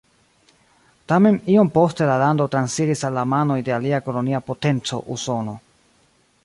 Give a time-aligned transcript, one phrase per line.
[1.11, 5.57] Tamen iom poste la lando transiris al la manoj de alia kolonia potenco Usono.